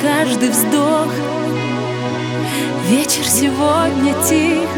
[0.00, 1.08] каждый вздох.
[2.88, 4.68] Вечер сегодня тих,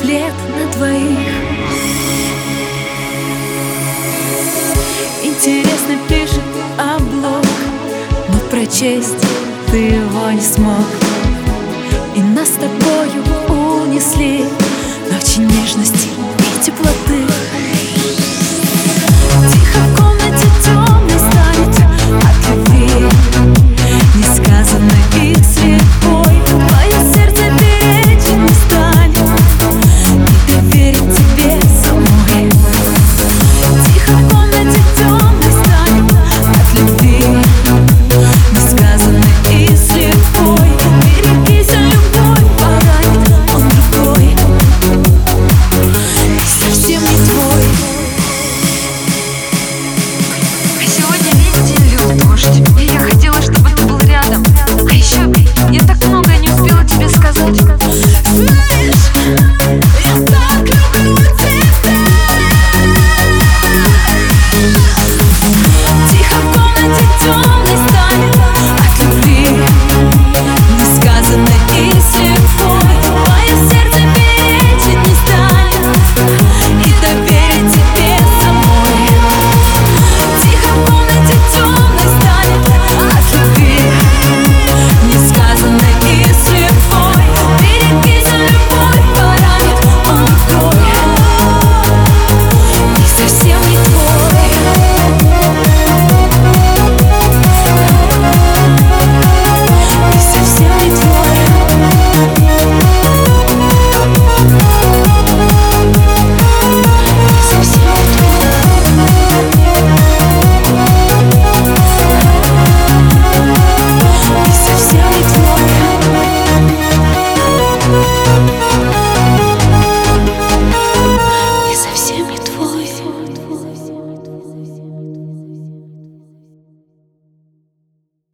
[0.00, 1.18] плед на двоих
[5.22, 6.42] Интересно пишет
[6.78, 7.44] облог
[8.28, 9.22] Но прочесть
[9.70, 10.86] ты его не смог.
[12.16, 14.44] И нас с тобою унесли
[15.10, 17.29] Ночи нежности и теплоты.